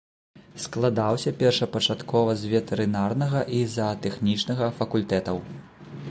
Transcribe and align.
Складаўся 0.61 1.33
першапачаткова 1.41 2.31
з 2.43 2.49
ветэрынарнага 2.53 3.39
і 3.57 3.59
заатэхнічнага 3.77 4.71
факультэтаў. 4.79 5.37